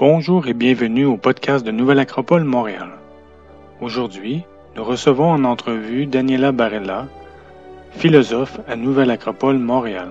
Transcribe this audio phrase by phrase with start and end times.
[0.00, 2.88] Bonjour et bienvenue au podcast de Nouvelle Acropole Montréal.
[3.82, 4.44] Aujourd'hui,
[4.74, 7.06] nous recevons en entrevue Daniela Barella,
[7.90, 10.08] philosophe à Nouvelle Acropole Montréal.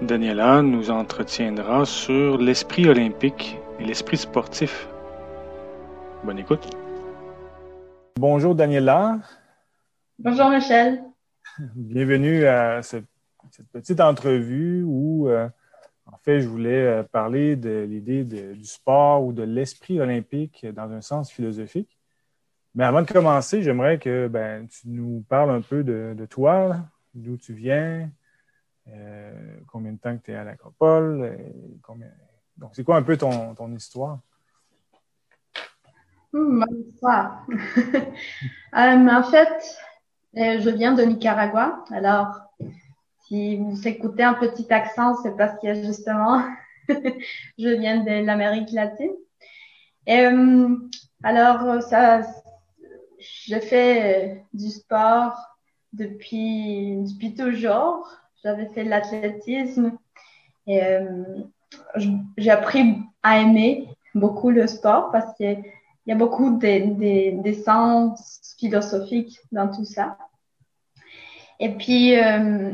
[0.00, 4.86] Daniela nous entretiendra sur l'esprit olympique et l'esprit sportif.
[6.22, 6.70] Bonne écoute.
[8.14, 9.18] Bonjour Daniela.
[10.20, 11.02] Bonjour Michel.
[11.74, 13.06] Bienvenue à cette,
[13.72, 15.48] petite entrevue où, euh,
[16.22, 21.00] fait, je voulais euh, parler de l'idée du sport ou de l'esprit olympique dans un
[21.00, 21.98] sens philosophique.
[22.74, 26.76] Mais avant de commencer, j'aimerais que ben, tu nous parles un peu de, toi,
[27.14, 28.10] d'où tu viens,
[28.88, 31.38] euh, combien de temps que tu es à l'Acropole.
[32.56, 34.20] Donc, c'est quoi un peu ton, histoire?
[36.32, 37.46] Mon histoire.
[38.72, 39.76] en fait,
[40.38, 41.84] euh, je viens de Nicaragua.
[41.90, 42.40] Alors,
[43.26, 46.42] si vous écoutez un petit accent, c'est parce que justement,
[46.88, 49.12] je viens de l'Amérique latine.
[50.08, 50.76] Euh,
[51.22, 52.22] alors, ça,
[53.18, 55.34] je fais euh, du sport
[55.92, 58.08] depuis, depuis toujours.
[58.42, 59.96] J'avais fait de l'athlétisme
[60.66, 60.80] et
[62.36, 65.56] j'ai appris à aimer beaucoup le sport parce que
[66.06, 70.18] il y a beaucoup d'essence philosophiques dans tout ça.
[71.60, 72.72] Et puis, euh,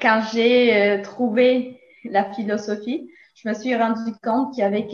[0.00, 4.86] quand j'ai euh, trouvé la philosophie, je me suis rendu compte qu'il y avait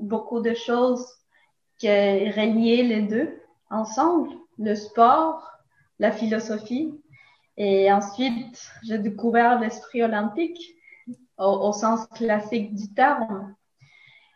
[0.00, 1.06] beaucoup de choses
[1.78, 5.50] qui reliaient les deux ensemble, le sport,
[5.98, 6.92] la philosophie.
[7.56, 10.76] Et ensuite, j'ai découvert l'esprit olympique
[11.38, 13.54] au, sens classique du terme.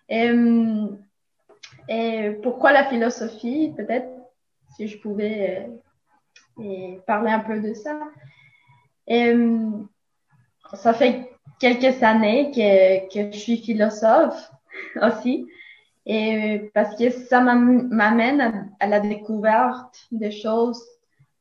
[0.08, 0.86] Et, euh,
[1.88, 4.08] et pourquoi la philosophie Peut-être
[4.76, 5.68] si je pouvais
[6.58, 7.98] euh, parler un peu de ça.
[9.10, 9.70] Euh,
[10.74, 14.50] ça fait quelques années que, je suis philosophe
[15.02, 15.46] aussi.
[16.06, 20.82] Et parce que ça m'amène à, la découverte des choses.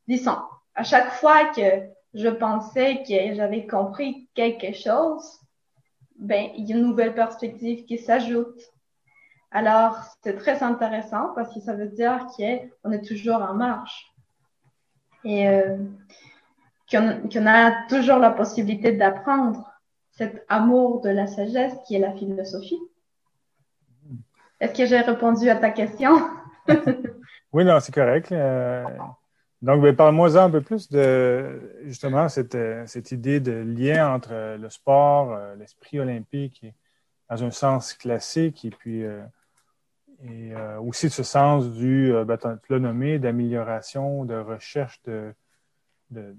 [0.07, 0.37] Disons,
[0.75, 5.39] à chaque fois que je pensais que j'avais compris quelque chose,
[6.17, 8.59] ben, il y a une nouvelle perspective qui s'ajoute.
[9.51, 14.09] Alors, c'est très intéressant parce que ça veut dire qu'on est toujours en marche
[15.23, 15.77] et euh,
[16.89, 19.69] qu'on a toujours la possibilité d'apprendre
[20.11, 22.79] cet amour de la sagesse qui est la philosophie.
[24.59, 26.11] Est-ce que j'ai répondu à ta question?
[27.53, 28.31] oui, non, c'est correct.
[28.31, 28.83] Euh,
[29.61, 34.69] donc, ben, parle-moi un peu plus de justement cette, cette, idée de lien entre le
[34.69, 36.65] sport, euh, l'esprit olympique,
[37.29, 39.05] dans un sens classique, et puis
[40.23, 45.01] et euh, aussi de ce sens du, euh, ben, tu l'as nommé, d'amélioration, de recherche
[45.03, 45.33] de,
[46.11, 46.35] de,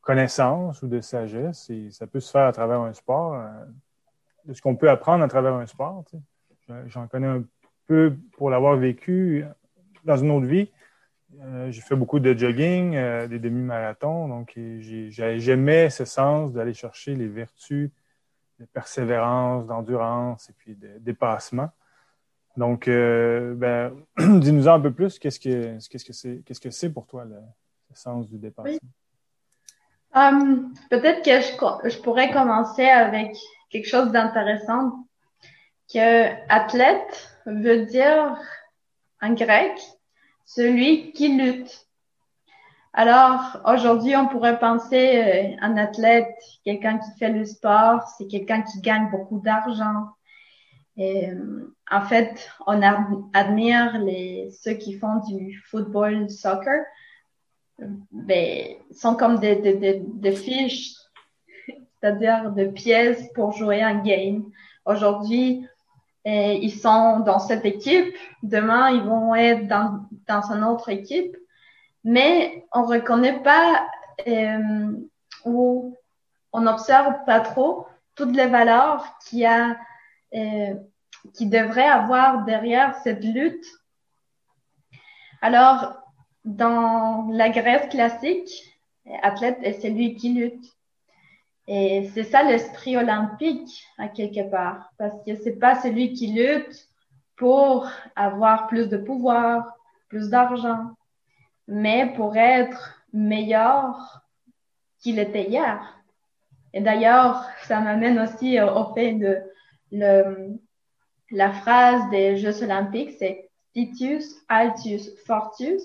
[0.00, 1.70] connaissance ou de sagesse.
[1.70, 3.48] Et ça peut se faire à travers un sport, euh,
[4.44, 6.04] de ce qu'on peut apprendre à travers un sport.
[6.86, 7.44] J'en connais un
[7.86, 9.44] peu pour l'avoir vécu
[10.04, 10.70] dans une autre vie.
[11.68, 12.92] j'ai fait beaucoup de jogging,
[13.28, 17.90] des demi-marathons, donc j'aimais ce sens d'aller chercher les vertus
[18.60, 21.70] de persévérance, d'endurance et puis de dépassement.
[22.56, 23.92] Donc, euh, ben,
[24.40, 27.36] dis-nous un peu plus, qu'est-ce que que c'est qu'est-ce que c'est pour toi le,
[27.96, 28.78] sens du dépassement?
[30.14, 33.36] Um, peut-être que je, je, pourrais commencer avec
[33.70, 35.06] quelque chose d'intéressant.
[35.92, 38.38] Que athlète veut dire
[39.20, 39.72] en grec
[40.46, 41.86] celui qui lutte.
[42.92, 48.62] Alors aujourd'hui, on pourrait penser euh, un athlète, quelqu'un qui fait le sport, c'est quelqu'un
[48.62, 50.14] qui gagne beaucoup d'argent,
[50.96, 51.28] et,
[51.90, 52.80] en fait, on
[53.32, 56.84] admire les, ceux qui font du football, soccer.
[58.10, 60.94] Ben, sont comme des, fiches,
[61.66, 64.44] c'est-à-dire des pièces pour jouer un game.
[64.84, 65.66] Aujourd'hui,
[66.24, 68.14] eh, ils sont dans cette équipe.
[68.42, 71.36] Demain, ils vont être dans, dans une autre équipe.
[72.04, 73.86] Mais on reconnaît pas
[74.26, 74.92] euh,
[75.44, 75.96] ou
[76.52, 79.76] on n'observe pas trop toutes les valeurs qu'il y a
[80.34, 80.74] euh,
[81.32, 83.66] qui devrait avoir derrière cette lutte.
[85.40, 86.03] Alors,
[86.44, 88.74] dans la Grèce classique,
[89.22, 90.64] athlète est celui qui lutte.
[91.66, 96.88] Et c'est ça l'esprit olympique, à quelque part, parce que c'est pas celui qui lutte
[97.36, 99.74] pour avoir plus de pouvoir,
[100.08, 100.90] plus d'argent,
[101.66, 104.22] mais pour être meilleur
[104.98, 106.02] qu'il était hier.
[106.74, 109.38] Et d'ailleurs, ça m'amène aussi au fait de
[109.92, 110.58] le,
[111.30, 115.82] la phrase des Jeux olympiques, c'est Titus, Altius, Fortius,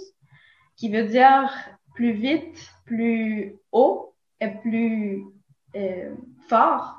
[0.79, 1.51] qui veut dire
[1.93, 5.25] plus vite, plus haut et plus
[5.75, 6.15] euh,
[6.47, 6.95] fort.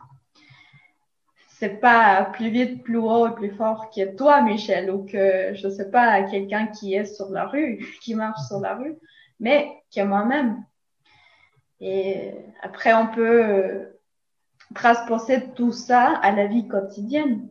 [1.48, 5.68] c'est pas plus vite, plus haut et plus fort que toi, Michel, ou que, je
[5.68, 8.96] sais pas, quelqu'un qui est sur la rue, qui marche sur la rue,
[9.40, 10.62] mais que moi-même.
[11.80, 12.32] Et
[12.62, 13.88] après, on peut
[14.74, 17.48] transposer tout ça à la vie quotidienne.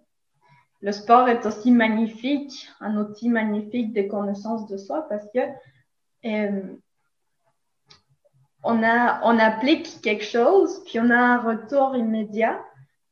[0.82, 5.40] Le sport est aussi magnifique, un outil magnifique de connaissance de soi parce que
[6.24, 6.80] on,
[8.84, 12.60] a, on applique quelque chose, puis on a un retour immédiat.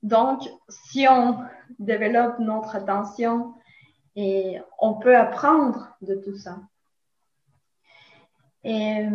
[0.03, 1.39] Donc, si on
[1.79, 3.53] développe notre attention,
[4.17, 6.57] et on peut apprendre de tout ça.
[8.63, 9.05] Et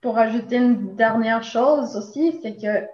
[0.00, 2.88] pour ajouter une dernière chose aussi, c'est que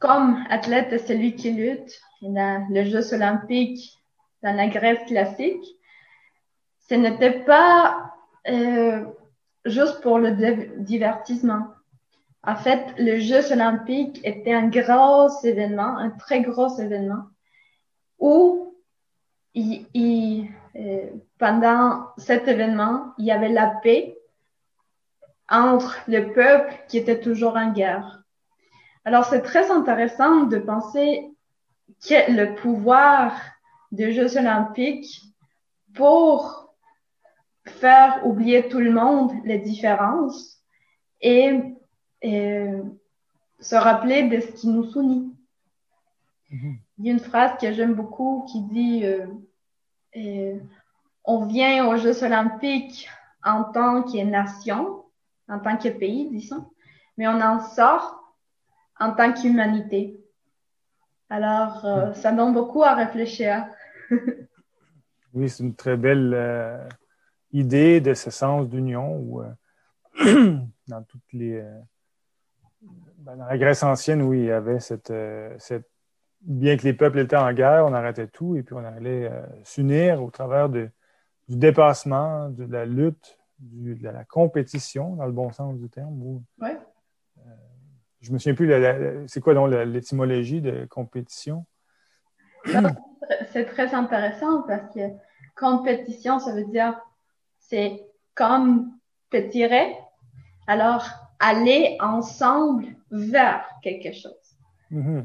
[0.00, 3.96] comme athlète c'est celui qui lutte, dans les Jeux olympiques
[4.42, 5.64] dans la Grèce classique,
[6.88, 8.14] ce n'était pas
[8.48, 9.04] euh,
[9.64, 10.32] juste pour le
[10.78, 11.66] divertissement.
[12.42, 17.24] En fait, les Jeux olympiques étaient un gros événement, un très gros événement,
[18.18, 18.74] où
[19.54, 24.16] il, euh, pendant cet événement, il y avait la paix
[25.50, 28.22] entre le peuple qui était toujours en guerre.
[29.04, 31.30] Alors, c'est très intéressant de penser
[32.06, 33.32] que le pouvoir
[33.90, 35.22] des Jeux olympiques
[35.94, 36.67] pour
[37.68, 40.62] faire oublier tout le monde les différences
[41.20, 41.74] et,
[43.60, 45.34] se rappeler de ce qui nous unit.
[46.50, 46.76] Mm-hmm.
[46.98, 49.26] Il y a une phrase que j'aime beaucoup qui dit euh,
[50.16, 50.58] euh,
[51.24, 53.08] On vient aux Jeux olympiques
[53.44, 55.04] en tant que nation,
[55.48, 56.70] en tant que pays, disons,
[57.16, 58.34] mais on en sort
[58.98, 60.20] en tant qu'humanité.
[61.30, 63.66] Alors, euh, ça donne beaucoup à réfléchir.
[65.34, 66.88] oui, c'est une très belle euh,
[67.52, 70.58] idée de ce sens d'union où, euh,
[70.88, 71.62] dans toutes les.
[73.18, 75.12] Ben, dans la Grèce ancienne, oui, il y avait cette,
[75.58, 75.88] cette,
[76.40, 79.28] Bien que les peuples étaient en guerre, on arrêtait tout et puis on allait
[79.64, 80.88] s'unir au travers de,
[81.48, 86.22] du dépassement, de la lutte, de la compétition, dans le bon sens du terme.
[86.22, 86.78] Où, ouais
[88.20, 91.64] je me souviens plus, c'est quoi donc l'étymologie de compétition?
[93.52, 95.00] C'est très intéressant parce que
[95.56, 97.00] compétition, ça veut dire
[97.68, 98.92] c'est comme
[99.30, 99.96] pétirer.
[100.66, 101.06] Alors,
[101.38, 104.32] aller ensemble vers quelque chose.
[104.90, 105.22] Mm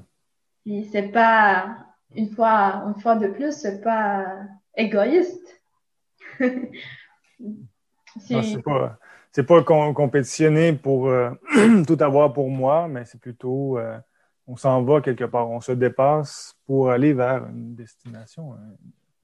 [0.92, 1.78] c'est pas,
[2.16, 4.38] une fois, une fois de plus, c'est pas
[4.78, 5.62] égoïste.
[8.20, 8.98] c'est pas,
[9.46, 9.64] pas
[9.94, 11.32] compétitionner pour euh,
[11.86, 13.98] tout avoir pour moi, mais c'est plutôt euh,
[14.48, 18.56] on s'en va quelque part, on se dépasse pour aller vers une destination,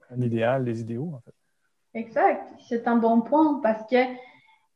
[0.10, 1.34] un, idéal, des idéaux en fait.
[1.94, 3.96] Exact, c'est un bon point parce que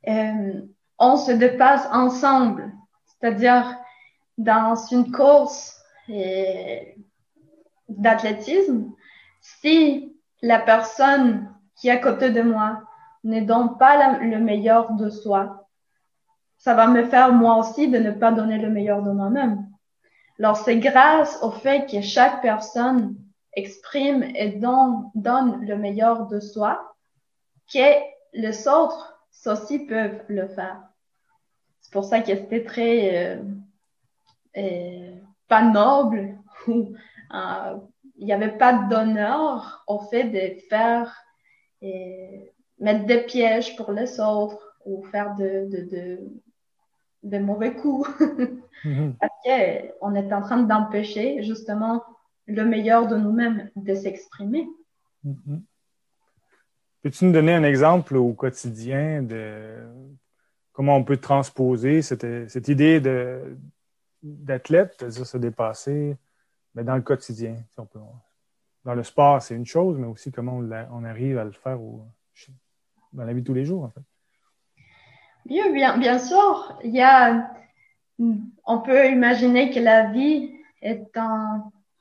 [0.08, 0.62] euh,
[0.98, 2.72] on se dépasse ensemble,
[3.06, 3.78] c'est-à-dire
[4.38, 5.80] dans une course
[7.88, 8.92] d'athlétisme,
[9.42, 12.82] si la personne qui est à côté de moi
[13.24, 15.68] ne donne pas le meilleur de soi,
[16.58, 19.68] ça va me faire moi aussi de ne pas donner le meilleur de moi-même.
[20.40, 23.16] Alors c'est grâce au fait que chaque personne
[23.54, 26.93] exprime et donne, donne le meilleur de soi
[27.74, 28.04] que
[28.34, 30.82] les autres aussi peuvent le faire.
[31.82, 33.44] C'est pour ça que c'était très euh,
[34.58, 35.16] euh,
[35.48, 36.38] pas noble
[36.68, 36.94] ou
[37.34, 37.78] euh,
[38.16, 41.14] il n'y avait pas d'honneur au fait de faire
[42.80, 46.20] mettre des pièges pour les autres ou faire de, de,
[47.24, 48.10] de, mauvais coups.
[48.86, 49.16] Mhm.
[49.18, 52.04] Parce qu'on est en train d'empêcher justement
[52.48, 54.68] le meilleur de nous-mêmes de s'exprimer.
[55.24, 55.64] Mhm.
[57.04, 59.76] Peux-tu nous donner un exemple au quotidien de
[60.72, 62.24] comment on peut transposer cette,
[62.70, 63.02] idée
[64.22, 66.16] d'athlète, c'est-à-dire se dépasser,
[66.74, 67.58] mais dans le quotidien?
[68.86, 73.24] dans le sport, c'est une chose, mais aussi comment on, arrive à le faire dans
[73.24, 74.02] la vie de tous les jours, en fait.
[75.46, 76.80] Bien, sûr,
[78.66, 81.12] on peut imaginer que la vie est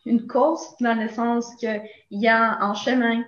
[0.06, 1.82] une course dans le sens qu'il
[2.12, 3.24] y a un chemin.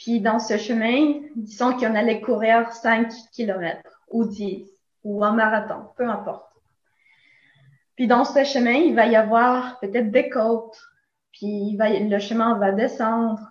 [0.00, 4.66] Puis dans ce chemin, disons qu'on allait courir 5 kilomètres ou 10
[5.04, 6.50] ou un marathon, peu importe.
[7.96, 10.80] Puis dans ce chemin, il va y avoir peut-être des côtes,
[11.32, 13.46] puis le chemin va descendre.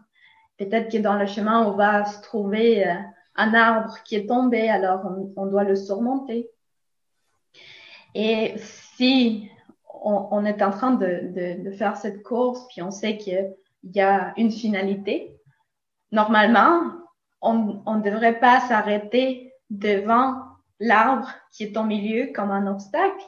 [0.58, 2.96] Peut-être que dans le chemin, on va se trouver euh,
[3.36, 5.02] un arbre qui est tombé, alors
[5.36, 6.50] on, doit le surmonter.
[8.16, 9.52] Et si
[10.04, 13.54] on, est en train de, faire cette course, puis on sait qu'il
[13.84, 15.39] y a une finalité,
[16.12, 16.82] normalement,
[17.42, 20.50] on ne devrait pas s'arrêter devant
[20.80, 23.24] l'arbre qui est au milieu comme un obstacle.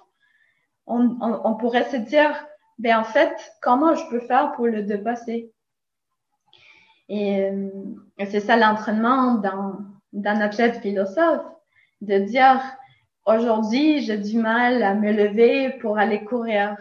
[0.88, 2.34] On, on, pourrait se dire,
[2.80, 5.52] ben en fait, comment je peux faire pour le dépasser?
[7.08, 7.70] Et, euh,
[8.26, 9.42] c'est ça l'entraînement
[10.14, 11.46] d'un athlète philosophe,
[12.02, 12.62] de dire,
[13.26, 16.76] aujourd'hui, j'ai du mal à me lever pour aller courir.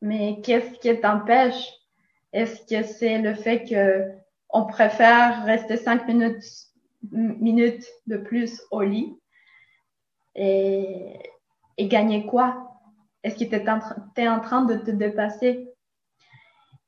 [0.00, 1.68] Mais qu'est-ce qui t'empêche?
[2.32, 4.10] Est-ce que c'est le fait que
[4.52, 6.44] on préfère rester cinq minutes,
[7.10, 9.16] minutes de plus au lit
[10.34, 11.18] et,
[11.78, 12.68] et gagner quoi?
[13.22, 15.68] Est-ce que tu es, en train de te dépasser?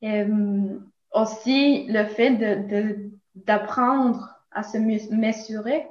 [0.01, 0.79] Et, euh,
[1.11, 5.87] aussi, le fait de, d'apprendre à se mesurer.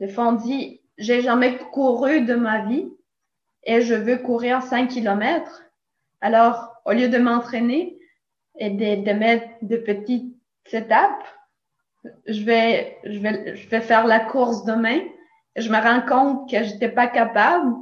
[0.00, 2.88] Des fois, on dit, j'ai jamais couru de ma vie
[3.62, 5.62] et je veux courir 5 kilomètres.
[6.20, 7.98] Alors, au lieu de m'entraîner
[8.58, 10.35] et de, de mettre de petites
[10.74, 11.24] étapes,
[12.26, 15.00] je vais, je vais, je vais faire la course demain.
[15.56, 17.72] Et je me rends compte que j'étais pas capable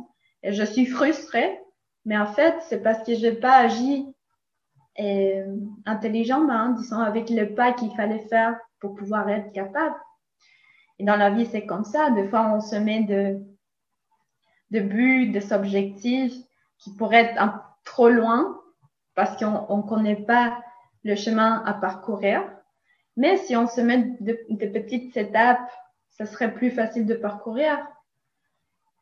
[0.42, 1.60] et je suis frustrée.
[2.04, 4.06] Mais en fait, c'est parce que j'ai pas agi
[5.00, 9.96] euh, intelligemment, disons, avec le pas qu'il fallait faire pour pouvoir être capable.
[10.98, 12.10] Et dans la vie, c'est comme ça.
[12.10, 13.40] Des fois, on se met de,
[14.70, 16.34] de buts, des objectifs
[16.78, 18.60] qui pourraient être un, trop loin
[19.14, 20.58] parce qu'on ne connaît pas
[21.02, 22.42] le chemin à parcourir.
[23.16, 25.70] Mais si on se met de, de petites étapes,
[26.10, 27.78] ça serait plus facile de parcourir.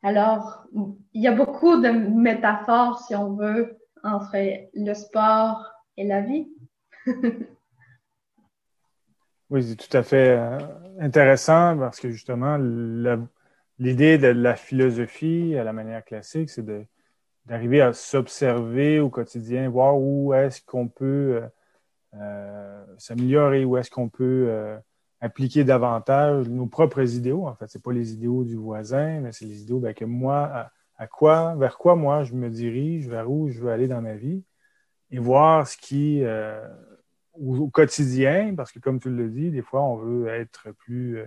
[0.01, 0.65] Alors,
[1.13, 4.35] il y a beaucoup de métaphores, si on veut, entre
[4.73, 5.65] le sport
[5.95, 6.49] et la vie.
[9.49, 10.57] oui, c'est tout à fait euh,
[10.99, 12.57] intéressant parce que justement,
[13.79, 16.65] l'idée de la philosophie à la manière classique, c'est
[17.45, 21.47] d'arriver à s'observer au quotidien, voir où est-ce qu'on peut euh,
[22.97, 24.79] s'améliorer, où est-ce qu'on peut
[25.23, 27.47] appliquer davantage nos propres idéaux.
[27.47, 30.69] En fait, c'est pas les idéaux du voisin, mais c'est les idéaux ben, que moi,
[30.97, 34.15] à, quoi, vers quoi moi je me dirige, vers où je veux aller dans ma
[34.15, 34.43] vie,
[35.11, 36.67] et voir ce qui, euh,
[37.35, 41.25] au, quotidien, parce que comme tu le dis, des fois on veut être plus, euh,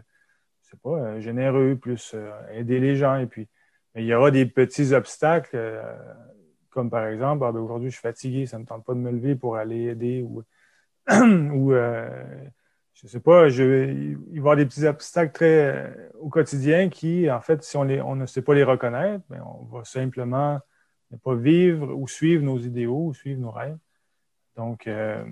[0.62, 2.14] je sais pas, euh, généreux, plus
[2.52, 3.48] aider les gens, et puis
[3.94, 5.58] il y aura des petits obstacles,
[6.68, 8.98] comme par exemple, ah, ben, aujourd'hui je suis fatigué, ça ne me tente pas de
[8.98, 10.42] me lever pour aller aider ou,
[11.52, 11.72] ou
[12.96, 17.30] je sais pas, il va y avoir des petits obstacles très euh, au quotidien qui,
[17.30, 20.58] en fait, si on, ne sait pas les reconnaître, mais on va simplement
[21.10, 23.76] ne pas vivre ou suivre nos idéaux ou suivre nos rêves.
[24.56, 25.22] Donc, euh,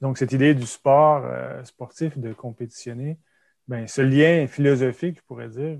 [0.00, 3.18] donc cette idée du sport euh, sportif, de compétitionner,
[3.66, 5.78] ben, ce lien philosophique, je pourrais dire,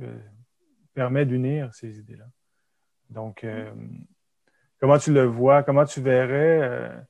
[0.95, 2.27] permet d'unir ces idées-là.
[3.11, 3.47] Donc,
[4.81, 7.07] comment tu le vois, comment tu verrais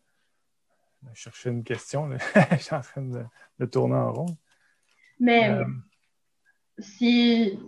[1.13, 2.09] je cherchais une question.
[2.53, 4.37] je suis en train de, tourner en rond.
[5.19, 5.65] Mais euh,
[6.79, 7.59] si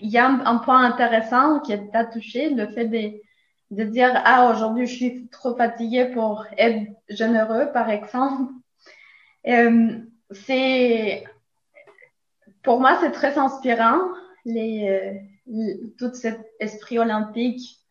[0.00, 3.20] il y a un, point intéressant qui t'a touché, le fait de,
[3.70, 8.52] de dire Ah, aujourd'hui, je suis trop fatiguée pour être généreux, par exemple.
[9.48, 9.98] Euh,
[10.30, 11.24] c'est
[12.62, 13.98] pour moi, c'est très inspirant,
[14.44, 17.81] les, euh, tout cet esprit olympique,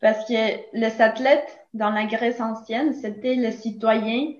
[0.00, 4.32] parce que les athlètes dans la Grèce ancienne, c'était les citoyens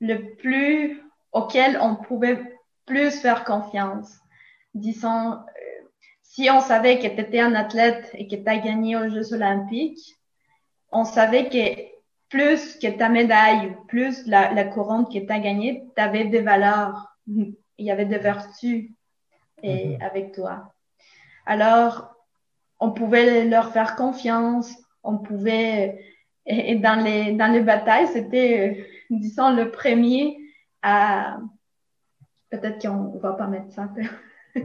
[0.00, 2.40] le plus auquel on pouvait
[2.86, 4.18] plus faire confiance.
[4.74, 5.36] Disons, euh,
[6.22, 9.32] si on savait que tu étais un athlète et que tu as gagné aux Jeux
[9.34, 10.16] olympiques,
[10.90, 11.92] on savait que
[12.28, 16.40] plus que ta médaille plus la, la couronne que tu as gagnée, tu avais des
[16.40, 18.90] valeurs, il y avait des vertus
[19.62, 20.02] et, mm-hmm.
[20.02, 20.72] avec toi.
[21.46, 22.14] Alors,
[22.80, 26.04] on pouvait leur faire confiance, on pouvait,
[26.46, 30.38] et, dans les, dans les batailles, c'était disons, le premier
[30.82, 31.38] à...
[32.50, 33.88] Peut-être qu'on va pas mettre ça.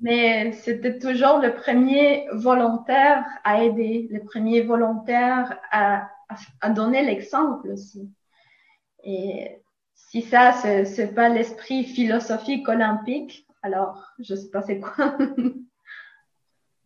[0.00, 6.08] Mais c'était toujours le premier volontaire à aider, le premier volontaire à,
[6.60, 8.10] à, donner l'exemple aussi.
[9.04, 9.62] Et
[9.94, 15.16] si ça, c'est pas l'esprit philosophique olympique, alors je sais pas c'est quoi.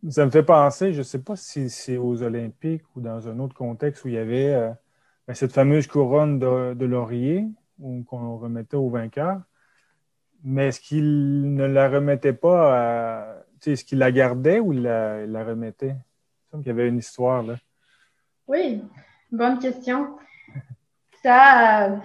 [0.09, 3.55] ça me fait penser, je sais pas si c'est aux Olympiques ou dans un autre
[3.55, 4.71] contexte où il y avait euh,
[5.27, 7.45] ben, cette fameuse couronne de, laurier
[7.79, 9.41] qu'on remettait au vainqueur.
[10.43, 13.43] Mais est-ce qu'il ne la remettait pas.
[13.65, 15.95] Est-ce qu'il la gardait ou il la, la remettait?
[15.95, 17.55] Il semble qu'il y avait une histoire là.
[18.47, 18.81] Oui,
[19.31, 20.17] bonne question.
[21.21, 21.97] Ça, euh,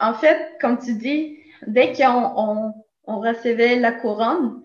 [0.00, 2.72] en fait, comme tu dis, dès qu'on
[3.06, 4.62] on, recevait la couronne,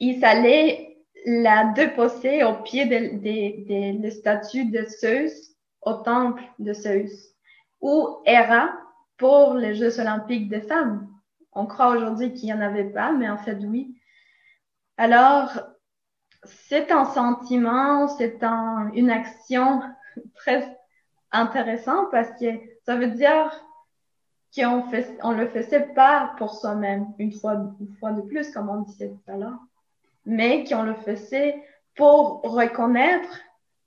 [0.00, 0.93] il fallait
[1.24, 7.34] la déposer au pied de, de, statue de Zeus au temple de Zeus,
[7.80, 8.72] ou Hera
[9.16, 11.08] pour les Jeux olympiques des femmes.
[11.52, 13.94] On croit aujourd'hui qu'il n'y en avait pas, mais en fait, oui.
[14.96, 15.50] Alors,
[16.44, 19.82] c'est un sentiment, c'est un, une action
[20.34, 20.78] très
[21.32, 22.46] intéressant parce que
[22.84, 23.50] ça veut dire
[24.54, 28.68] qu'on fait, on le faisait pas pour soi-même, une fois, une fois de plus, comme
[28.68, 29.58] on disait tout à l'heure,
[30.26, 31.62] mais qu'on le faisait
[31.96, 33.40] pour reconnaître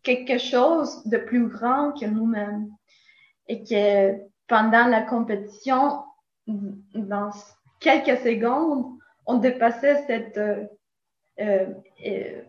[0.04, 2.70] quelque chose de plus grand que nous-mêmes.
[3.50, 4.18] Et que
[4.48, 6.04] pendant la compétition,
[6.48, 7.32] dans
[7.80, 10.66] quelques secondes, on dépassait cet euh,
[11.40, 12.42] euh,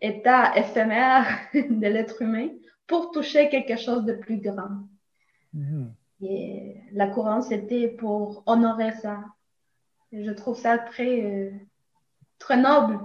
[0.00, 2.48] état éphémère de l'être humain
[2.86, 4.86] pour toucher quelque chose de plus grand.
[5.54, 5.86] Mm-hmm.
[6.22, 9.24] Et la couronne, c'était pour honorer ça.
[10.12, 11.50] Je trouve ça très, euh,
[12.38, 12.98] très noble.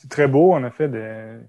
[0.00, 1.40] C'est très beau, en effet, de,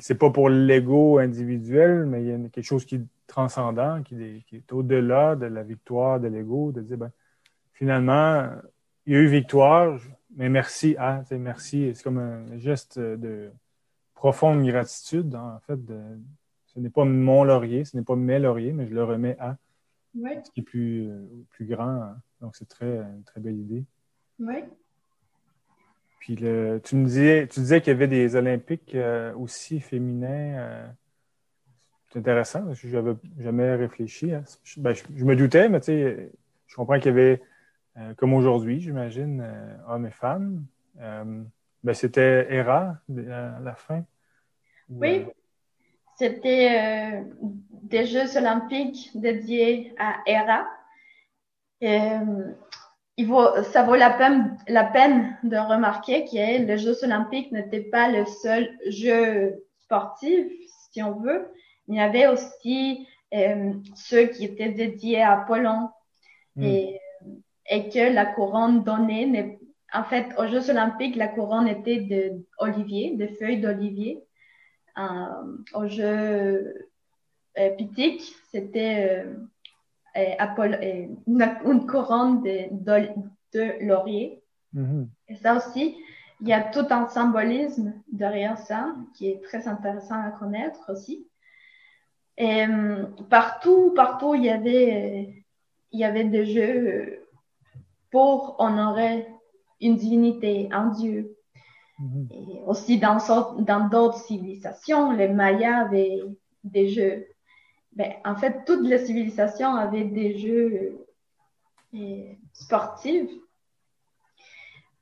[0.00, 4.44] c'est pas pour l'ego individuel, mais il y a quelque chose qui est transcendant, qui
[4.52, 7.10] est, au-delà de la victoire de l'ego, de dire, ben,
[7.72, 8.50] finalement,
[9.06, 9.98] il y a eu victoire,
[10.36, 11.90] mais merci à, merci.
[11.94, 13.50] C'est comme un geste de
[14.12, 15.82] profonde gratitude, en fait.
[15.82, 15.98] De,
[16.66, 19.56] ce n'est pas mon laurier, ce n'est pas mes lauriers, mais je le remets à
[20.14, 21.10] ce qui est plus,
[21.48, 22.14] plus grand.
[22.42, 23.86] Donc, c'est très, une très belle idée.
[24.38, 24.64] Oui.
[26.18, 30.58] Puis le, tu me disais, tu disais qu'il y avait des Olympiques euh, aussi féminins.
[30.58, 30.86] Euh,
[32.10, 34.32] c'est intéressant, je n'avais jamais réfléchi.
[34.78, 36.32] Ben, je, me doutais, mais tu sais,
[36.66, 37.42] je comprends qu'il y avait,
[37.98, 39.46] euh, comme aujourd'hui, j'imagine,
[39.86, 40.64] hommes et femmes.
[40.96, 44.04] ben, c'était Hera à la fin.
[44.88, 45.26] Oui,
[46.16, 47.24] c'était
[47.70, 50.66] des Jeux olympiques dédiés à Hera
[53.18, 57.80] il vaut, ça vaut la peine, la peine de remarquer que les Jeux olympiques n'étaient
[57.90, 60.46] pas le seul jeu sportif,
[60.92, 61.48] si on veut.
[61.88, 65.90] Il y avait aussi euh, ceux qui étaient dédiés à Apollon
[66.54, 66.62] hmm.
[66.62, 67.00] et,
[67.68, 69.58] et que la couronne donnée,
[69.92, 74.22] en fait, aux Jeux olympiques, la couronne était de olivier, de feuilles d'olivier.
[74.96, 76.88] Euh, aux Jeux
[77.58, 77.70] euh,
[78.52, 79.34] c'était euh,
[81.26, 83.08] une, une, couronne de,
[83.52, 84.42] de, laurier.
[84.74, 85.06] Mm-hmm.
[85.28, 85.96] Et ça aussi,
[86.40, 91.26] il y a tout un symbolisme derrière ça qui est très intéressant à connaître aussi.
[92.36, 95.44] Et euh, partout, partout, il y avait,
[95.92, 97.24] il y avait des jeux
[98.10, 99.26] pour honorer
[99.80, 101.36] une divinité, un dieu.
[102.00, 102.32] Mm-hmm.
[102.32, 103.18] Et aussi dans,
[103.58, 106.22] dans d'autres civilisations, les Mayas avaient
[106.62, 107.26] des jeux
[107.92, 111.06] ben, en fait, toutes les civilisations avaient des jeux
[111.94, 113.30] euh, sportifs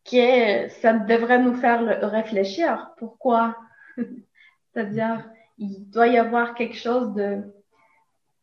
[0.04, 2.92] que ça devrait nous faire réfléchir.
[2.96, 3.56] Pourquoi?
[3.96, 7.42] C'est-à-dire, il doit y avoir quelque chose de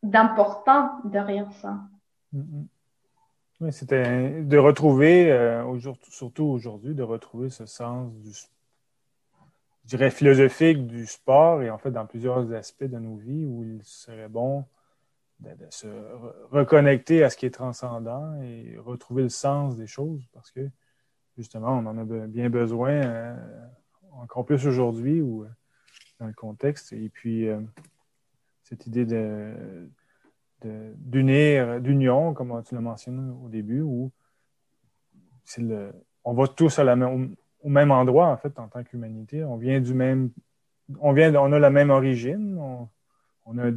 [0.02, 1.78] d'important derrière ça.
[2.34, 2.66] Mm-hmm.
[3.60, 5.64] Oui, c'était de retrouver, euh,
[6.10, 8.30] surtout aujourd'hui, de retrouver ce sens du,
[9.84, 13.64] je dirais, philosophique du sport et en fait dans plusieurs aspects de nos vies où
[13.64, 14.64] il serait bon
[15.40, 15.86] de, se
[16.50, 20.70] reconnecter à ce qui est transcendant et retrouver le sens des choses parce que
[21.36, 23.36] justement, on en a bien besoin, euh,
[24.12, 25.48] encore plus aujourd'hui ou euh,
[26.20, 26.92] dans le contexte.
[26.92, 27.60] Et puis, euh,
[28.62, 29.88] cette idée de,
[30.62, 34.10] d'unir, d'union, comme tu l'as mentionné au début, où
[35.58, 35.92] le,
[36.24, 39.42] on va tous à la même, au même endroit, en fait, en tant qu'humanité.
[39.42, 40.30] On vient du même.
[41.00, 42.58] On, vient, on a la même origine,
[43.46, 43.70] on, a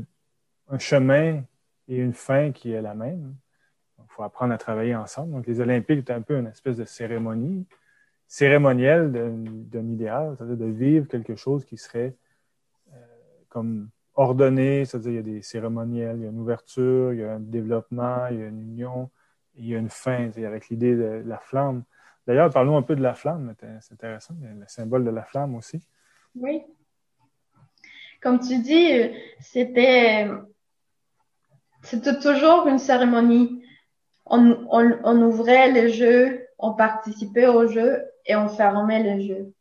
[0.69, 1.41] un chemin
[1.88, 3.36] et une fin qui est la même.
[4.00, 5.32] Il faut apprendre à travailler ensemble.
[5.32, 7.65] Donc, les Olympiques, c'est un peu une espèce de cérémonie
[8.28, 12.13] cérémonielle d'un idéal, c'est-à-dire de vivre quelque chose qui serait
[12.93, 12.97] euh,
[13.47, 17.23] comme ordonné, c'est-à-dire il y a des cérémoniels, il y a une ouverture, il y
[17.23, 19.10] a un développement, il y a une union,
[19.56, 21.84] il y a une fin, avec l'idée de la flamme.
[22.28, 23.56] D'ailleurs, parlons un peu de la flamme.
[23.80, 25.82] C'est intéressant, le symbole de la flamme aussi.
[26.36, 26.62] Oui.
[28.22, 28.92] Comme tu dis,
[29.40, 30.28] c'était,
[31.84, 33.63] c'était toujours une cérémonie.
[34.26, 39.54] On, ouvrait les jeux, on participait au jeu et on fermait le jeu.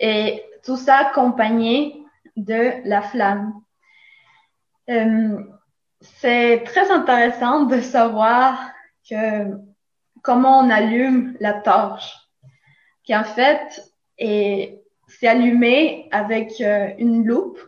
[0.00, 2.02] Et tout ça accompagné
[2.36, 3.52] de la flamme.
[4.88, 5.38] Euh,
[6.00, 8.58] c'est très intéressant de savoir
[9.08, 9.65] que
[10.26, 12.12] comment on allume la torche,
[13.04, 17.60] qui en fait est, c'est allumé avec euh, une loupe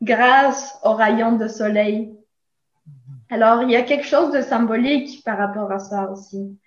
[0.00, 2.16] grâce au rayon de soleil.
[3.30, 6.58] Alors, il y a quelque chose de symbolique par rapport à ça aussi.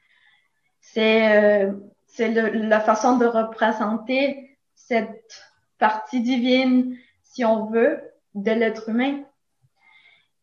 [0.82, 1.72] C'est euh,
[2.20, 5.42] la façon de représenter cette
[5.80, 8.00] partie divine, si on veut,
[8.36, 9.24] de l'être humain.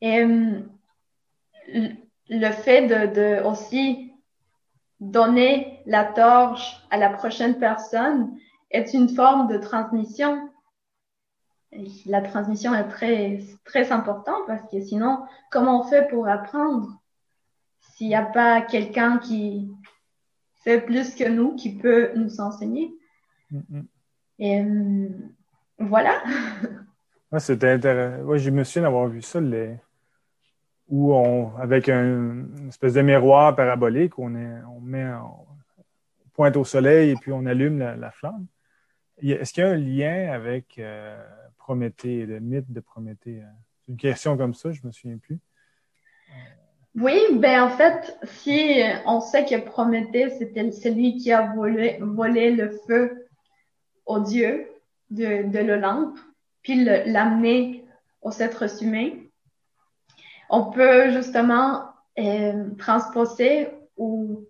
[0.00, 0.60] Et euh,
[2.28, 4.13] le fait de aussi
[5.00, 8.36] donner la torche à la prochaine personne
[8.70, 10.50] est une forme de transmission.
[12.06, 16.88] la transmission est très, très importante parce que sinon, comment on fait pour apprendre?
[17.80, 19.70] S'il n'y a pas quelqu'un qui
[20.62, 22.92] sait plus que nous, qui peut nous enseigner?
[23.52, 23.84] Mm-hmm.
[24.38, 25.08] Et euh,
[25.78, 26.22] voilà.
[27.32, 28.24] ouais, c'était intéressant.
[28.24, 29.76] Ouais, je me souviens d'avoir vu ça, les...
[30.88, 35.46] où on, avec un, une espèce de miroir parabolique, on, on met, on
[36.34, 38.46] pointe au soleil et puis on allume la, flamme.
[39.22, 41.16] Est-ce qu'il y a un lien avec euh,
[41.56, 43.40] Prométhée, le mythe de Prométhée?
[43.42, 43.46] Euh?
[43.88, 45.38] Une question comme ça, je ne me souviens plus.
[46.96, 52.70] Oui, ben en fait, si on sait que Prométhée, c'était celui qui a volé, le
[52.86, 53.28] feu
[54.06, 54.66] au Dieu
[55.10, 56.18] de, de l'Olympe,
[56.62, 57.84] puis l'amener
[58.22, 59.10] au être humain,
[60.50, 61.84] on peut justement
[62.18, 64.46] euh, transposer ou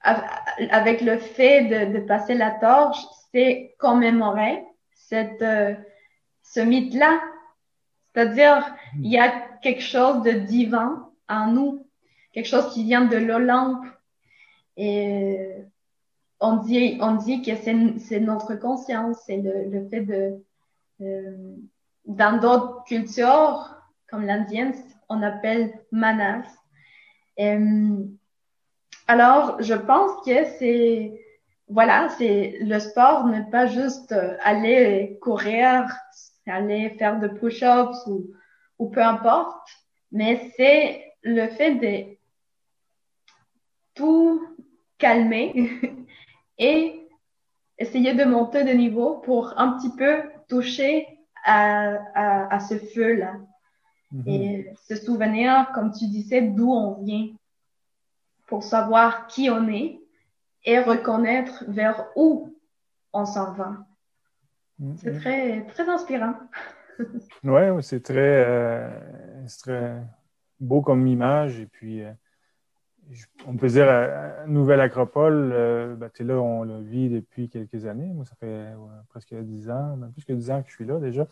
[0.00, 2.98] avec le fait de, de passer la torche,
[3.32, 5.74] c'est commémorer cette, euh,
[6.42, 7.20] ce mythe-là.
[8.14, 9.30] C'est-à-dire, il y a
[9.62, 11.86] quelque chose de divin en nous,
[12.32, 13.84] quelque chose qui vient de l'Olympe.
[14.76, 15.56] Et
[16.40, 20.44] on dit, on dit que c'est notre conscience, c'est le, le, fait de,
[21.00, 21.56] euh,
[22.06, 23.75] dans d'autres cultures,
[24.08, 24.74] comme l'indienne,
[25.08, 26.46] on appelle manas.
[27.38, 28.04] Euh,
[29.08, 31.20] alors, je pense que c'est,
[31.68, 35.86] voilà, c'est le sport n'est pas juste euh, aller courir,
[36.46, 38.26] aller faire de push-ups ou,
[38.78, 39.68] ou peu importe,
[40.12, 42.16] mais c'est le fait de
[43.94, 44.42] tout
[44.98, 45.70] calmer
[46.58, 47.08] et
[47.78, 51.06] essayer de monter de niveau pour un petit peu toucher
[51.44, 53.34] à, ce feu-là.
[54.26, 57.28] Et se souvenir, comme tu disais, d'où on vient?
[58.46, 59.98] Pour savoir qui on est
[60.64, 62.54] et reconnaître vers où
[63.12, 63.76] on s'en va.
[64.80, 64.96] Mm-hmm.
[64.98, 66.34] C'est très, très inspirant.
[67.44, 68.90] oui, c'est très, euh,
[69.58, 70.02] très
[70.60, 71.60] beau comme image.
[71.60, 72.12] Et puis, euh,
[73.46, 78.12] on peut dire, à Nouvelle Acropole, euh, ben, là, on le vit depuis quelques années.
[78.12, 78.66] Moi, ça fait
[79.08, 81.26] presque dix ans, même plus que dix ans que je suis là déjà.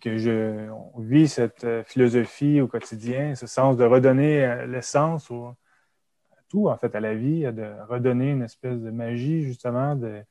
[0.00, 6.36] Que je, vit cette euh, philosophie au quotidien, ce sens de redonner euh, l'essence à
[6.48, 10.22] tout, en fait, à la vie, de redonner une espèce de magie, justement, de,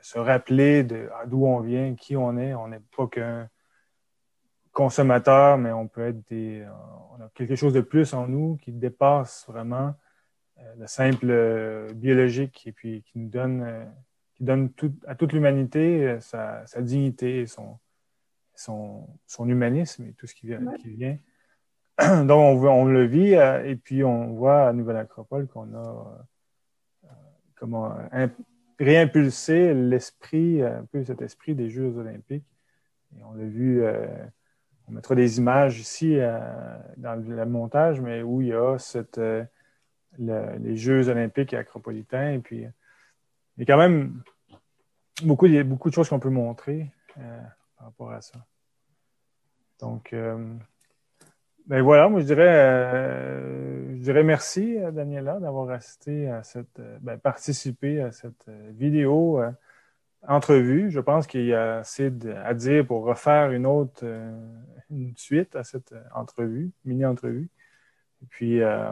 [0.00, 2.52] se rappeler d'où on vient, qui on est.
[2.52, 3.48] On n'est pas qu'un
[4.70, 6.62] consommateur, mais on peut être des,
[7.12, 9.94] on a quelque chose de plus en nous qui dépasse vraiment
[10.58, 13.90] euh, le simple biologique et puis qui nous donne,
[14.34, 17.78] qui donne tout, à toute l'humanité sa, sa, dignité, son,
[18.54, 20.60] son, son, humanisme et tout ce qui vient.
[20.78, 21.18] Qui vient.
[22.24, 26.26] Donc, on, on, le vit et puis on voit à Nouvelle Acropole qu'on a
[27.54, 27.94] comment
[28.78, 32.44] réimpulsé l'esprit, un peu cet esprit des Jeux olympiques.
[33.16, 33.84] Et on l'a vu
[34.88, 36.38] on mettra des images ici euh,
[36.96, 39.44] dans le, montage, mais où il y a cette, euh,
[40.18, 42.32] les Jeux olympiques et acropolitains.
[42.32, 42.66] Et puis,
[43.56, 44.22] il y a quand même
[45.22, 47.40] beaucoup, beaucoup de choses qu'on peut montrer euh,
[47.84, 48.38] par rapport à ça.
[49.80, 50.14] Donc,
[51.66, 57.18] ben voilà, moi je dirais, je dirais merci à Daniela d'avoir assisté à cette, ben,
[57.18, 59.42] participé à cette vidéo
[60.26, 60.90] entrevue.
[60.90, 62.10] Je pense qu'il y a assez
[62.44, 64.04] à dire pour refaire une autre,
[64.90, 67.48] une suite à cette euh, entrevue, mini-entrevue.
[68.22, 68.90] Et puis, euh,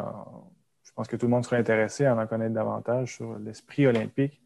[0.83, 4.42] je pense que tout le monde sera intéressé à en connaître davantage sur l'esprit olympique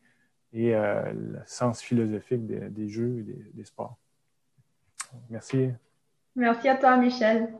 [0.53, 3.99] et euh, le sens philosophique des, jeux et des, sports.
[5.31, 5.71] Merci.
[6.35, 7.53] Merci à toi, Michel.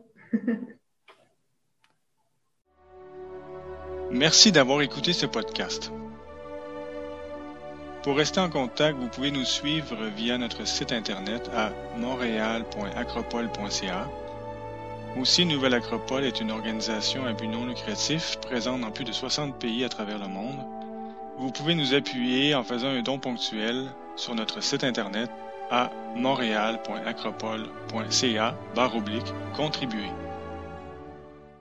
[4.11, 5.91] Merci d'avoir écouté ce podcast.
[8.03, 14.07] Pour rester en contact, vous pouvez nous suivre via notre site internet à montréal.acropole.ca.
[15.19, 19.59] Aussi, Nouvelle Acropole est une organisation à but non lucratif présente dans plus de 60
[19.59, 20.59] pays à travers le monde.
[21.37, 25.29] Vous pouvez nous appuyer en faisant un don ponctuel sur notre site internet
[25.71, 28.55] à montréal.acropole.ca
[29.55, 30.11] contribuer.